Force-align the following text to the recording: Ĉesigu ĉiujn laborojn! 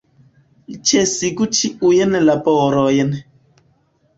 Ĉesigu 0.91 1.47
ĉiujn 1.59 2.17
laborojn! 2.31 3.13